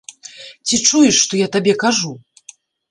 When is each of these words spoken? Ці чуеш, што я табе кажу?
Ці 0.65 0.75
чуеш, 0.87 1.15
што 1.23 1.33
я 1.45 1.51
табе 1.59 1.73
кажу? 1.87 2.13